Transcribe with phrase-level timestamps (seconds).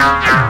[0.00, 0.49] Yeah.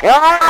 [0.00, 0.48] Yeah.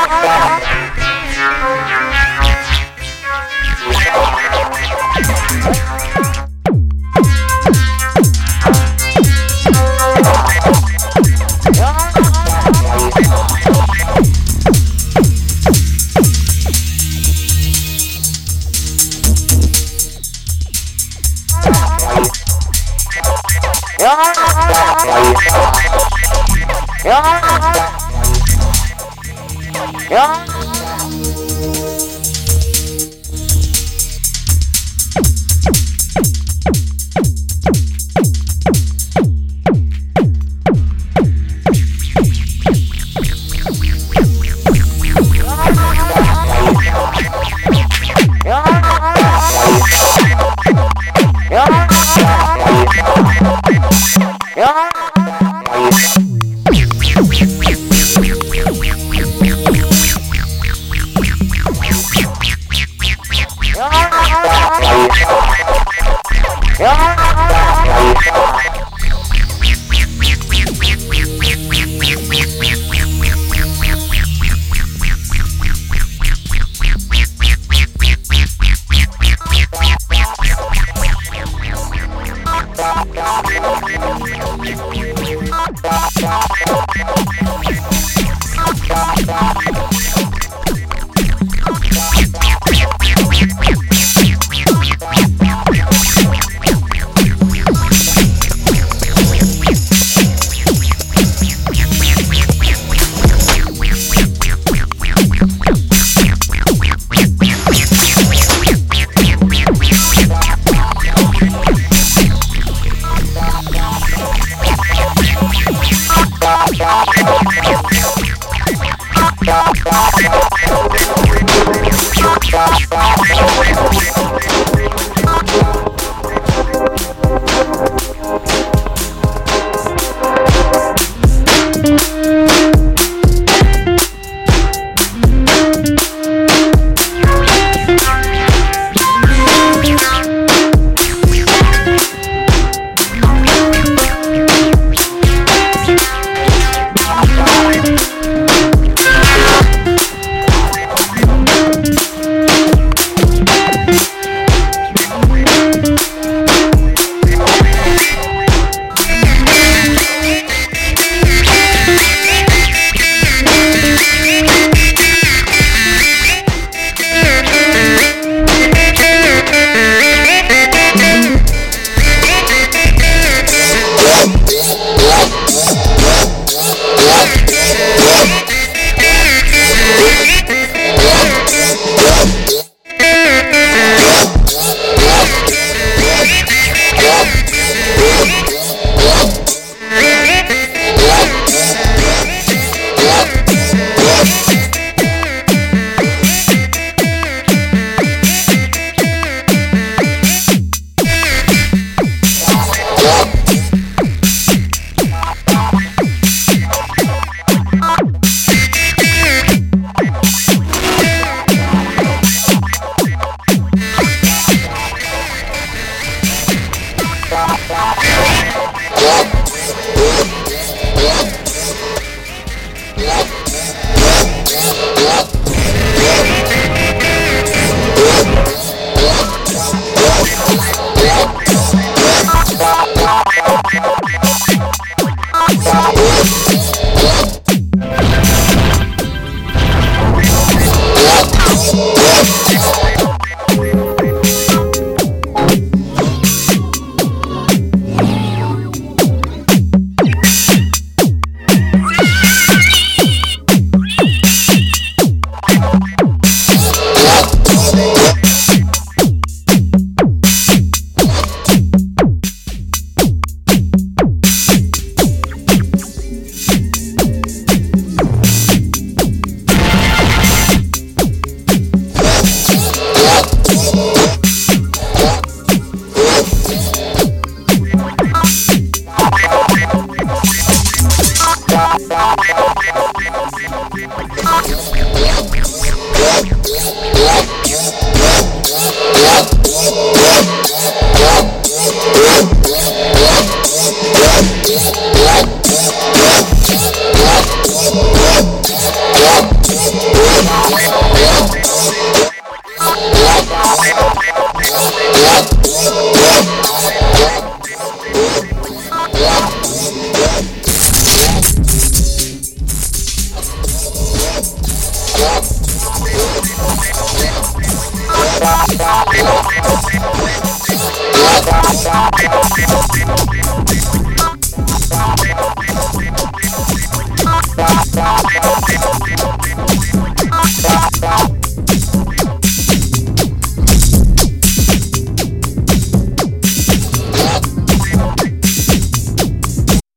[30.11, 30.47] 야!
[54.57, 54.88] 야!
[64.69, 65.09] Bye.